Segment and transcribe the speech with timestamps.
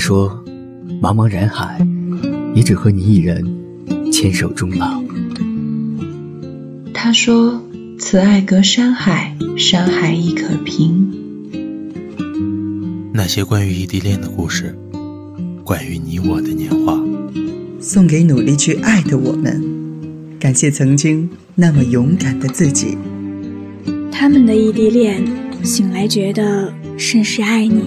[0.00, 0.42] 说
[1.00, 1.86] ：“茫茫人海，
[2.54, 3.44] 也只和你一人
[4.10, 5.00] 牵手终老。”
[6.92, 7.62] 他说
[8.00, 11.12] ：“此爱隔山海，山海亦可平。”
[13.12, 14.74] 那些关于异地恋的故事，
[15.62, 16.98] 关于你我的年华，
[17.78, 19.62] 送给努力去爱的我们。
[20.40, 22.96] 感谢曾经那么勇敢的自己。
[24.10, 25.22] 他们的异地恋，
[25.62, 27.82] 醒来觉得甚是爱你。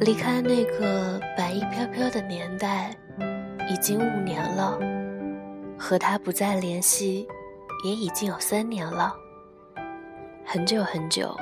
[0.00, 2.90] 离开那个白衣飘飘的年代，
[3.68, 4.78] 已经五年了；
[5.78, 7.28] 和他不再联系，
[7.84, 9.14] 也已经有三年了。
[10.42, 11.36] 很久很久，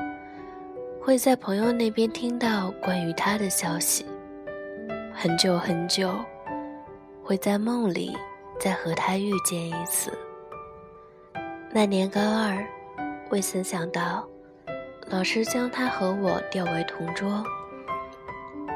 [1.01, 4.05] 会在朋友那边听到关于他的消息；
[5.15, 6.13] 很久很久，
[7.23, 8.13] 会在梦里
[8.59, 10.13] 再和他遇见一次。
[11.73, 12.59] 那年高二，
[13.31, 14.29] 未曾想到，
[15.07, 17.45] 老师将他和我调为同桌。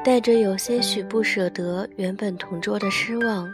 [0.04, 3.48] 带着有些许不舍得原本同桌的失望，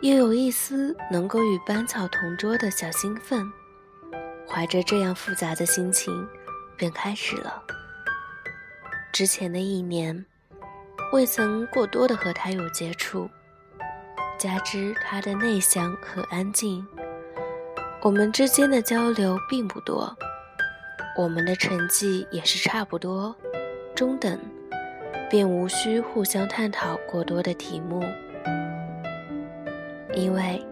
[0.00, 3.44] 又有一丝能够与班草同桌的小兴奋，
[4.48, 6.14] 怀着这样复杂的心情，
[6.76, 7.60] 便开始了。
[9.12, 10.24] 之前的一年，
[11.12, 13.28] 未曾过多的和他有接触，
[14.38, 16.86] 加之他的内向和安静，
[18.00, 20.16] 我们之间的交流并不多，
[21.18, 23.34] 我们的成绩也是差不多，
[23.92, 24.38] 中等。
[25.30, 28.02] 便无需互相探讨过多的题目，
[30.14, 30.64] 因为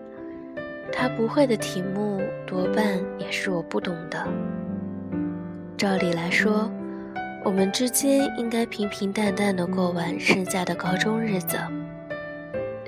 [0.93, 4.27] 他不会的题目多半也是我不懂的。
[5.77, 6.71] 照理来说，
[7.43, 11.57] 我们之间应该平平淡淡的过完剩下的高中日子。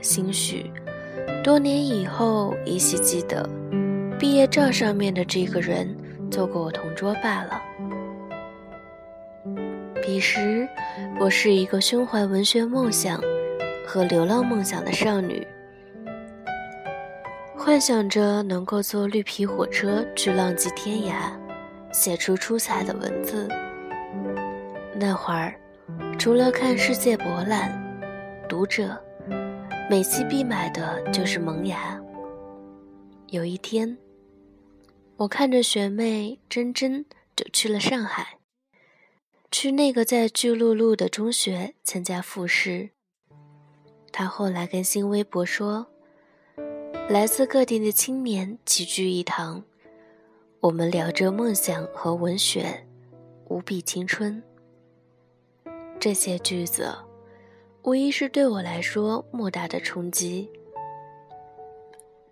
[0.03, 0.71] 兴许
[1.43, 3.49] 多年以后依稀记得，
[4.19, 5.89] 毕业照上面的这个人
[6.31, 7.63] 做过我同桌罢了。
[10.03, 10.69] 彼时，
[11.19, 13.21] 我是一个胸怀文学梦想
[13.87, 15.47] 和流浪梦想的少女，
[17.57, 21.33] 幻想着能够坐绿皮火车去浪迹天涯，
[21.93, 23.49] 写出出彩的文字。
[24.95, 25.55] 那会儿，
[26.19, 27.81] 除了看世界博览、
[28.49, 29.01] 读者，
[29.89, 32.01] 每期必买的就是《萌芽》。
[33.29, 33.97] 有一天，
[35.17, 37.05] 我看着学妹珍珍
[37.37, 38.27] 就去了上海。
[39.53, 42.89] 去那个在巨鹿路的中学参加复试。
[44.11, 45.87] 他后来更新微博说
[47.09, 49.63] ：“来自各地的青年齐聚一堂，
[50.61, 52.87] 我们聊着梦想和文学，
[53.49, 54.43] 无比青春。”
[56.01, 56.91] 这些句子，
[57.83, 60.51] 无疑是对我来说莫大的冲击。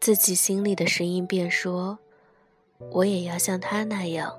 [0.00, 1.98] 自己心里的声音便说
[2.90, 4.34] ：“我也要像他那样，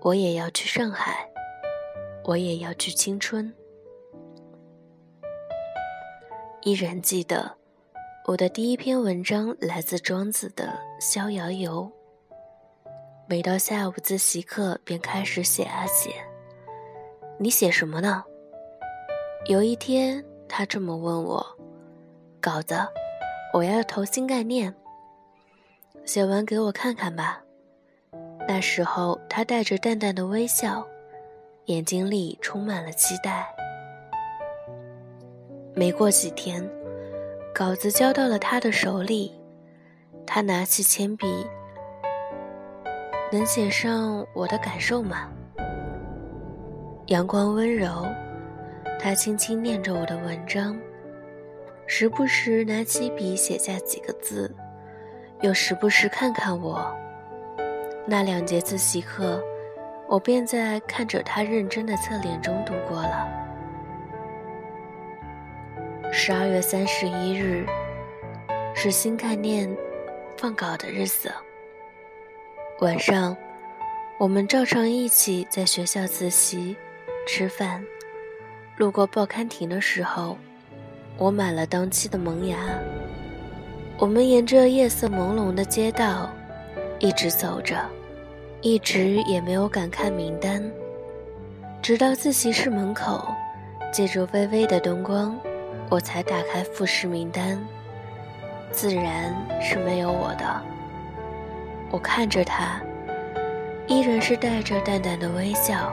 [0.00, 1.28] 我也要去上海。”
[2.28, 3.50] 我也要去青春。
[6.60, 7.50] 依然记得，
[8.26, 10.66] 我的第一篇文章来自庄子的
[11.00, 11.90] 《逍遥游》。
[13.26, 16.10] 每到下午自习课，便开始写啊写。
[17.38, 18.22] 你写什么呢？
[19.46, 21.42] 有一天，他这么问我
[22.42, 22.74] ：“稿子，
[23.54, 24.74] 我要投新概念。
[26.04, 27.42] 写完给我看看吧。”
[28.46, 30.86] 那时候，他带着淡淡的微笑。
[31.68, 33.46] 眼睛里充满了期待。
[35.74, 36.66] 没过几天，
[37.54, 39.38] 稿子交到了他的手里，
[40.26, 41.46] 他拿起铅笔，
[43.30, 45.28] 能写上我的感受吗？
[47.08, 48.06] 阳光温柔，
[48.98, 50.74] 他轻轻念着我的文章，
[51.86, 54.50] 时不时拿起笔写下几个字，
[55.42, 56.90] 又时不时看看我。
[58.06, 59.38] 那两节自习课。
[60.08, 63.28] 我便在看着他认真的侧脸中度过了。
[66.10, 67.66] 十二月三十一日，
[68.74, 69.68] 是新概念
[70.38, 71.30] 放稿的日子。
[72.80, 73.36] 晚上，
[74.18, 76.74] 我们照常一起在学校自习、
[77.26, 77.84] 吃饭。
[78.78, 80.38] 路过报刊亭的时候，
[81.18, 82.56] 我买了当期的《萌芽》。
[83.98, 86.30] 我们沿着夜色朦胧的街道，
[86.98, 87.78] 一直走着。
[88.60, 90.60] 一直也没有敢看名单，
[91.80, 93.32] 直到自习室门口，
[93.92, 95.38] 借着微微的灯光，
[95.88, 97.56] 我才打开复试名单。
[98.72, 99.32] 自然
[99.62, 100.62] 是没有我的。
[101.90, 102.82] 我看着他，
[103.86, 105.92] 依然是带着淡淡的微笑，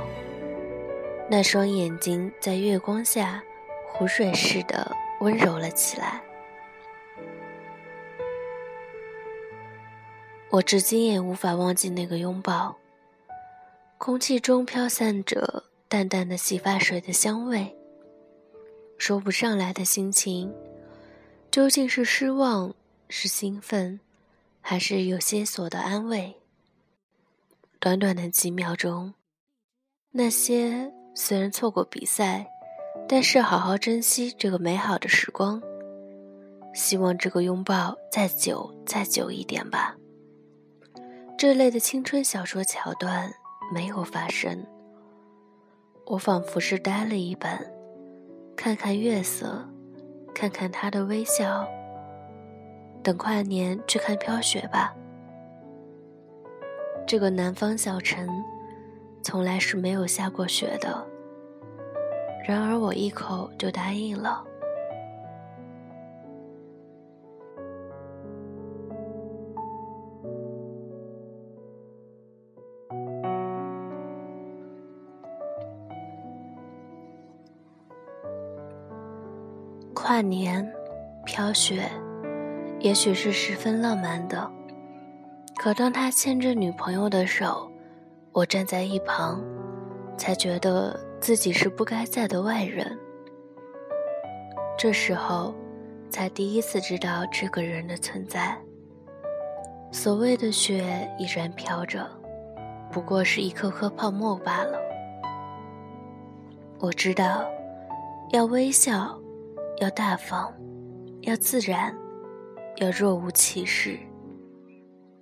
[1.30, 3.42] 那双眼睛在月光下
[3.88, 6.20] 湖水似的温柔了起来。
[10.52, 12.76] 我至今也无法忘记那个拥抱，
[13.98, 17.76] 空气中飘散着淡淡的洗发水的香味，
[18.98, 20.54] 说不上来的心情。
[21.52, 22.74] 究竟是失望，
[23.10, 24.00] 是兴奋，
[24.62, 26.36] 还是有些所的安慰？
[27.80, 29.14] 短短的几秒钟，
[30.12, 32.46] 那些虽然错过比赛，
[33.08, 35.62] 但是好好珍惜这个美好的时光。
[36.74, 39.96] 希望这个拥抱再久再久一点吧。
[41.48, 43.32] 这类的青春小说桥段
[43.72, 44.66] 没有发生，
[46.08, 47.64] 我仿佛是呆了一般，
[48.56, 49.64] 看看月色。
[50.34, 51.68] 看看他的微笑。
[53.04, 54.92] 等跨年去看飘雪吧。
[57.06, 58.28] 这个南方小城，
[59.22, 61.08] 从来是没有下过雪的。
[62.44, 64.44] 然而我一口就答应了。
[80.16, 80.66] 那年，
[81.26, 81.92] 飘雪，
[82.80, 84.50] 也许是十分浪漫的。
[85.58, 87.70] 可当他牵着女朋友的手，
[88.32, 89.44] 我站在一旁，
[90.18, 92.98] 才觉得自己是不该在的外人。
[94.78, 95.54] 这时候，
[96.10, 98.58] 才第一次知道这个人的存在。
[99.92, 102.10] 所谓的雪依然飘着，
[102.90, 104.80] 不过是一颗颗泡沫罢了。
[106.80, 107.44] 我知道，
[108.32, 109.20] 要微笑。
[109.78, 110.54] 要大方，
[111.22, 111.94] 要自然，
[112.78, 114.00] 要若无其事。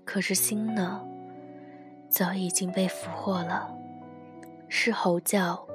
[0.06, 1.02] 可是心呢，
[2.10, 3.74] 早已经被俘获了，
[4.70, 5.66] 是吼叫、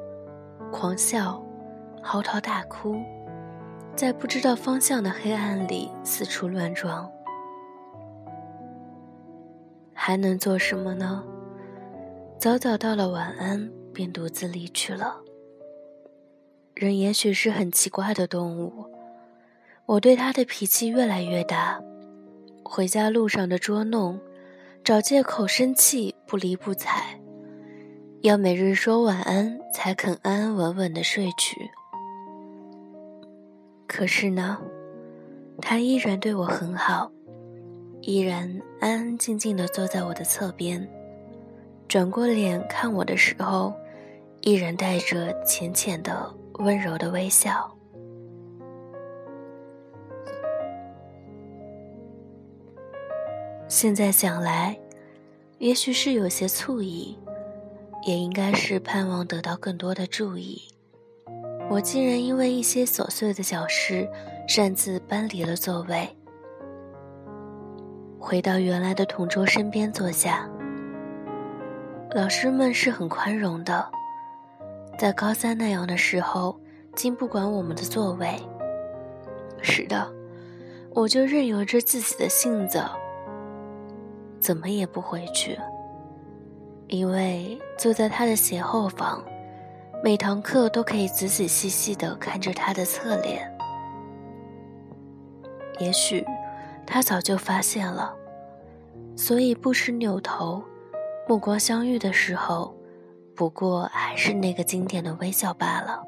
[0.70, 1.42] 狂笑、
[2.02, 3.02] 嚎啕大哭，
[3.96, 7.10] 在不知道方向的黑暗里四处乱撞。
[9.92, 11.24] 还能做什么呢？
[12.38, 15.16] 早早到了晚安，便独自离去了。
[16.80, 18.86] 人也许是很奇怪的动物，
[19.84, 21.82] 我对他的脾气越来越大，
[22.62, 24.20] 回家路上的捉弄，
[24.84, 27.18] 找借口生气不理不睬，
[28.20, 31.68] 要每日说晚安才肯安安稳稳的睡去。
[33.88, 34.56] 可是呢，
[35.60, 37.10] 他依然对我很好，
[38.02, 40.88] 依然安安静静的坐在我的侧边，
[41.88, 43.74] 转过脸看我的时候，
[44.42, 46.37] 依然带着浅浅的。
[46.58, 47.70] 温柔的微笑。
[53.68, 54.78] 现在想来，
[55.58, 57.18] 也许是有些醋意，
[58.06, 60.62] 也应该是盼望得到更多的注意。
[61.70, 64.08] 我竟然因为一些琐碎的小事，
[64.48, 66.08] 擅自搬离了座位，
[68.18, 70.48] 回到原来的同桌身边坐下。
[72.12, 73.86] 老师们是很宽容的。
[74.98, 76.58] 在高三那样的时候，
[76.96, 78.34] 竟不管我们的座位。
[79.62, 80.12] 是的，
[80.90, 82.82] 我就任由着自己的性子，
[84.40, 85.56] 怎么也不回去。
[86.88, 89.22] 因为坐在他的斜后方，
[90.02, 93.48] 每堂课都可以仔仔细细地看着他的侧脸。
[95.78, 96.26] 也许
[96.84, 98.12] 他早就发现了，
[99.14, 100.60] 所以不时扭头，
[101.28, 102.76] 目光相遇的时候。
[103.38, 106.02] 不过还是那个经典的微笑罢了。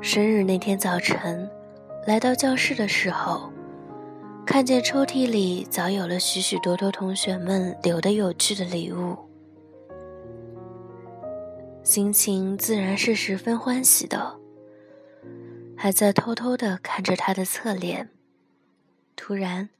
[0.00, 1.50] 生日那天早晨，
[2.06, 3.50] 来到教室的时候，
[4.46, 9.16] 看见抽屉里早有了许许多多同学们留的有趣的礼物，
[11.82, 14.38] 心情自然是十分欢喜的。
[15.76, 18.08] 还在偷偷的看着他的侧脸，
[19.16, 19.70] 突然，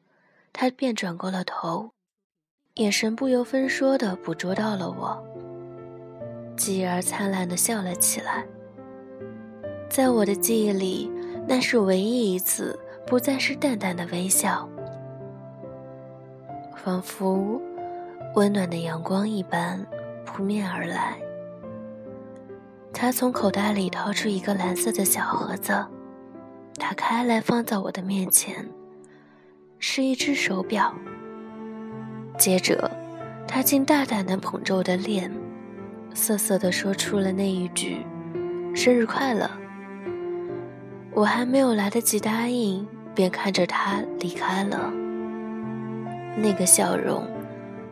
[0.52, 1.93] 他便转过了头。
[2.74, 5.24] 眼神不由分说地捕捉到了我，
[6.56, 8.44] 继而灿烂地笑了起来。
[9.88, 11.08] 在我的记忆里，
[11.46, 12.76] 那是唯一一次
[13.06, 14.68] 不再是淡淡的微笑，
[16.74, 17.62] 仿佛
[18.34, 19.80] 温暖的阳光一般
[20.26, 21.16] 扑面而来。
[22.92, 25.72] 他从口袋里掏出一个蓝色的小盒子，
[26.74, 28.68] 打开来放在我的面前，
[29.78, 30.92] 是一只手表。
[32.36, 32.90] 接着，
[33.46, 35.30] 他竟大胆地捧着我的脸，
[36.12, 38.04] 涩涩地说出了那一句
[38.74, 39.48] ：“生日快乐。”
[41.14, 44.92] 我还没有来得及答应，便看着他离开了。
[46.36, 47.24] 那个笑容，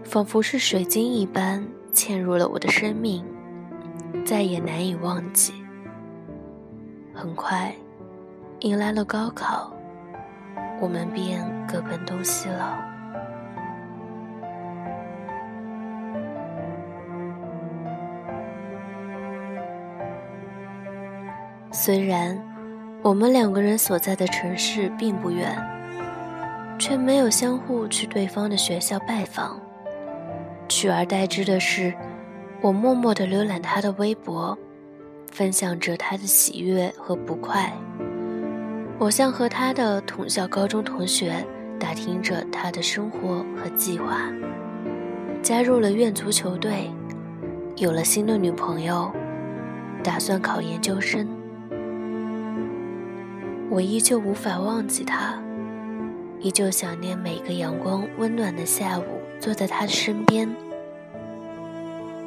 [0.02, 3.24] 仿佛是水晶一般嵌入了我的生命，
[4.24, 5.52] 再也难以忘记。
[7.14, 7.72] 很快，
[8.60, 9.72] 迎来了高考，
[10.80, 12.91] 我们便各奔东西了。
[21.84, 22.40] 虽然
[23.02, 25.52] 我们两个人所在的城市并不远，
[26.78, 29.60] 却没有相互去对方的学校拜访，
[30.68, 31.92] 取而代之的是，
[32.60, 34.56] 我默默地浏览他的微博，
[35.32, 37.72] 分享着他的喜悦和不快。
[38.96, 41.44] 我像和他的同校高中同学
[41.80, 44.32] 打听着他的生活和计划，
[45.42, 46.88] 加入了院足球队，
[47.74, 49.10] 有了新的女朋友，
[50.04, 51.26] 打算考研究生。
[53.72, 55.42] 我依旧无法忘记他，
[56.40, 59.04] 依旧想念每个阳光温暖的下午，
[59.40, 60.46] 坐在他的身边，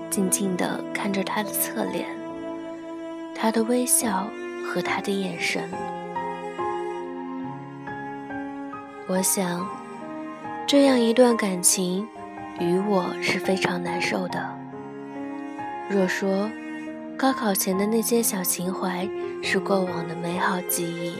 [0.09, 2.07] 静静地看着他的侧脸，
[3.35, 4.27] 他的微笑
[4.65, 5.69] 和他的眼神。
[9.05, 9.69] 我想，
[10.65, 12.07] 这样一段感情，
[12.59, 14.49] 与我是非常难受的。
[15.91, 16.49] 若说
[17.15, 19.07] 高考前的那些小情怀
[19.43, 21.13] 是过往的美好记忆。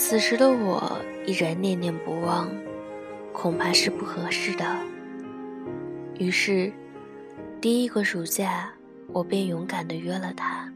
[0.00, 2.50] 此时的我依然念念不忘，
[3.34, 4.64] 恐怕是不合适的。
[6.18, 6.72] 于是，
[7.60, 8.72] 第一个暑假，
[9.12, 10.72] 我便勇敢地约了他。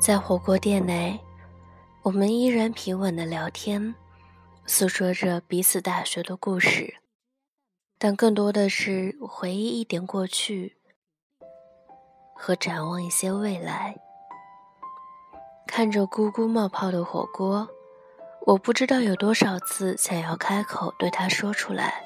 [0.00, 1.18] 在火锅店内，
[2.02, 3.94] 我们依然平稳的聊天。
[4.66, 6.94] 诉说着彼此大学的故事，
[7.98, 10.76] 但更多的是回忆一点过去
[12.34, 13.94] 和展望一些未来。
[15.66, 17.68] 看着咕咕冒泡的火锅，
[18.46, 22.02] 我不知道有多少次想要开口对他说出来，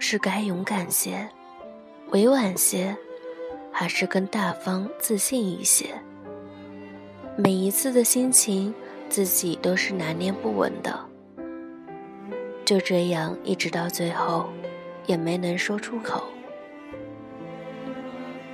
[0.00, 1.30] 是该勇敢些、
[2.08, 2.96] 委婉些，
[3.70, 5.94] 还是更大方自信一些？
[7.36, 8.74] 每一次的心情，
[9.08, 11.08] 自己都是拿捏不稳的。
[12.66, 14.50] 就这样一直到最后，
[15.06, 16.24] 也没能说出口。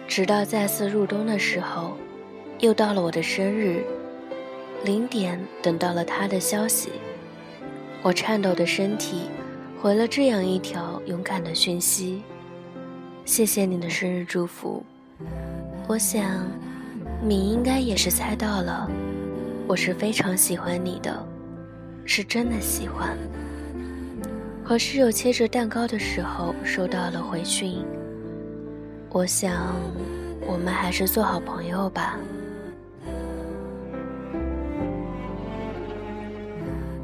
[0.06, 1.96] 直到再次入冬的时候，
[2.58, 3.82] 又到了我的生日，
[4.84, 6.90] 零点等到了他的消息，
[8.02, 9.30] 我颤抖的身体
[9.80, 12.22] 回了这样一条勇敢的讯息：
[13.24, 14.84] 谢谢你的生日祝福。
[15.88, 16.46] 我想，
[17.22, 18.90] 你应该也是猜到了，
[19.66, 21.26] 我是非常喜欢你的，
[22.04, 23.16] 是真的喜欢。
[24.72, 27.84] 和室友切着蛋糕的时候，收到了回讯。
[29.10, 29.76] 我想，
[30.46, 32.18] 我们还是做好朋友吧。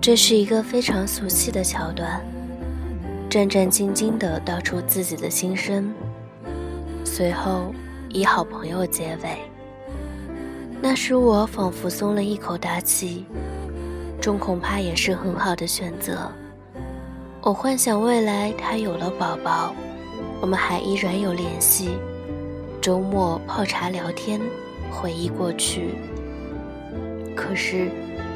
[0.01, 2.25] 这是一个非常俗气的桥段，
[3.29, 5.93] 战战兢兢地道出自己的心声，
[7.05, 7.75] 随后
[8.09, 9.39] 以好朋友结尾。
[10.81, 13.27] 那时我仿佛松了一口大气，
[14.19, 16.33] 终恐怕也是很好的选择。
[17.41, 19.73] 我幻想未来他有了宝宝，
[20.41, 21.91] 我们还依然有联系，
[22.81, 24.41] 周末泡茶聊天，
[24.91, 25.95] 回忆过去。
[27.37, 27.91] 可是，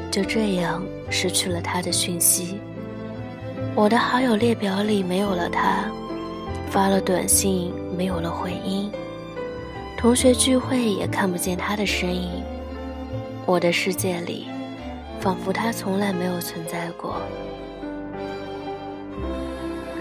[0.09, 2.59] 就这样失去了他的讯息。
[3.75, 5.91] 我的好友列表里没有了他，
[6.71, 8.89] 发了短信没有了回音，
[9.97, 12.41] 同学聚会也看不见他的身影。
[13.45, 14.47] 我的世界里，
[15.19, 17.21] 仿佛他从来没有存在过。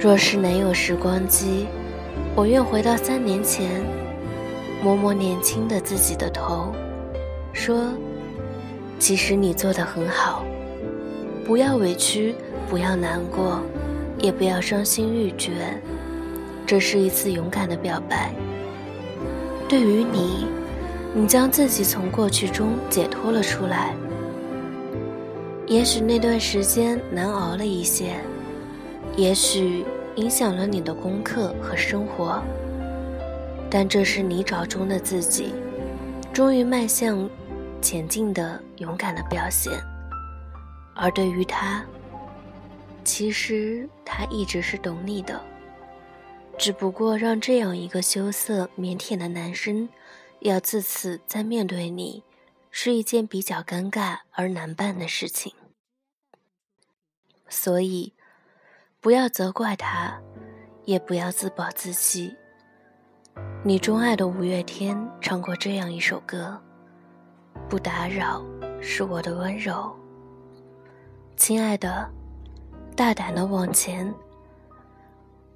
[0.03, 1.69] 若是能有时光机，
[2.35, 3.81] 我愿回到三年前，
[4.83, 6.73] 摸摸年轻的自己的头，
[7.53, 7.93] 说
[8.99, 10.45] ：“其实你做的很好，
[11.45, 12.35] 不要委屈，
[12.69, 13.61] 不要难过，
[14.19, 15.53] 也不要伤心欲绝。
[16.67, 18.35] 这是一次勇敢的表白。
[19.69, 20.49] 对于你，
[21.15, 23.95] 你将自己从过去中解脱了出来。
[25.69, 28.17] 也许那段时间难熬了一些。”
[29.17, 29.85] 也许
[30.17, 32.43] 影响了你的功课和生活，
[33.71, 35.53] 但这是你找中的自己，
[36.33, 37.29] 终于迈向
[37.83, 39.73] 前进的勇敢的表现。
[40.95, 41.85] 而对于他，
[43.05, 45.41] 其实他一直是懂你的，
[46.57, 49.89] 只不过让这样一个羞涩腼腆的男生，
[50.41, 52.23] 要自此再面对你，
[52.71, 55.53] 是一件比较尴尬而难办的事情。
[57.49, 58.15] 所以，
[59.03, 60.17] 不要责怪他，
[60.85, 62.33] 也不要自暴自弃。
[63.65, 66.57] 你钟爱的五月天唱过这样一首歌
[67.69, 68.41] ：“不打扰
[68.81, 69.93] 是我的温柔。”
[71.37, 72.09] 亲爱的，
[72.95, 74.15] 大胆的往前。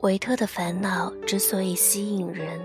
[0.01, 2.61] 维特的烦恼之所以吸引人，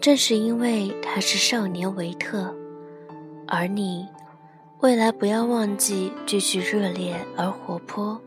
[0.00, 2.56] 正是因为他是少年维特，
[3.46, 4.08] 而你，
[4.80, 8.18] 未来不要忘记继续热烈而活泼，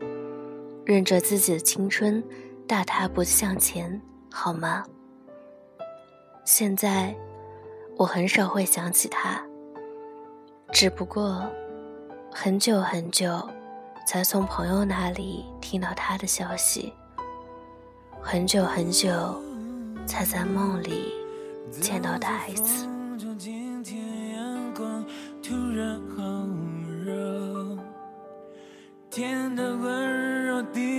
[0.86, 2.22] 任着自己的青春
[2.64, 4.00] 大踏步向前，
[4.30, 4.84] 好吗？
[6.44, 7.12] 现在，
[7.96, 9.44] 我很少会想起他，
[10.72, 11.44] 只不过
[12.32, 13.50] 很久很久，
[14.06, 16.92] 才从朋友那里听到他的消息，
[18.22, 19.42] 很久很久，
[20.06, 21.12] 才在梦里
[21.72, 22.86] 见到他一次。
[29.10, 30.35] 天的温柔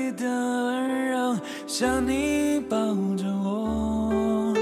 [0.08, 2.78] 柔，地的温柔，像你抱
[3.16, 4.54] 着我。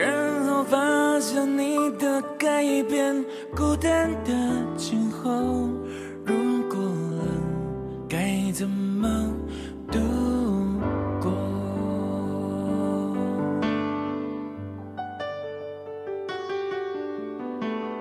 [0.00, 3.24] 然后发现你的改变，
[3.56, 4.32] 孤单的
[4.76, 5.30] 今后，
[6.24, 7.26] 如果冷，
[8.08, 9.08] 该怎么
[9.90, 9.98] 度
[11.20, 11.32] 过？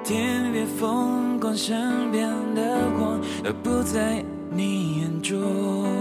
[0.04, 6.01] 天边风光，身边的光都不在你眼中。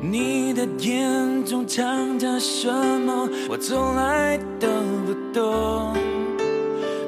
[0.00, 3.28] 你的眼中藏着什么？
[3.48, 4.68] 我从来都
[5.04, 5.92] 不懂。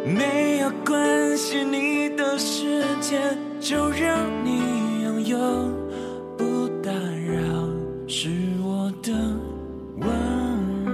[0.04, 3.20] 没有关系，你的世界
[3.60, 5.38] 就让你拥有，
[6.36, 7.68] 不打扰
[8.08, 8.28] 是
[8.60, 9.12] 我的
[10.00, 10.10] 温
[10.84, 10.92] 柔。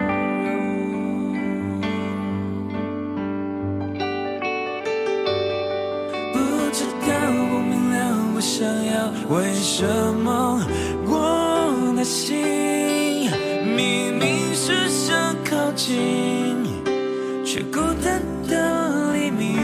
[6.35, 6.39] 不
[6.73, 7.09] 知道，
[7.49, 7.95] 不明了，
[8.35, 9.87] 不想要，为什
[10.23, 10.56] 么？
[12.07, 13.29] 心
[13.77, 16.55] 明明是想靠近，
[17.45, 19.57] 却孤单的黎明。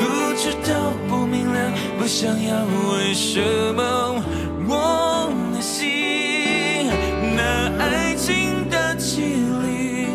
[0.00, 3.40] 不知道，不明了，不想要，为什
[3.72, 4.20] 么
[4.66, 6.88] 我的心
[7.36, 9.22] 那爱情的绮
[9.62, 10.08] 丽，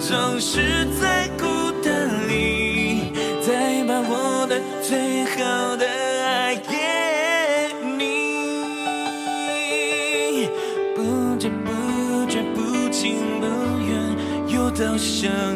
[0.00, 0.85] 总是
[14.96, 15.55] 想